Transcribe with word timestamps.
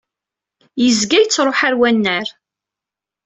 Yezga 0.83 1.17
yettṛuḥu 1.19 1.63
ar 1.67 1.73
wannar. 1.79 2.27